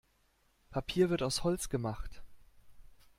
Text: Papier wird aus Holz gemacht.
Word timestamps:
Papier 0.71 1.11
wird 1.11 1.21
aus 1.21 1.43
Holz 1.43 1.69
gemacht. 1.69 2.23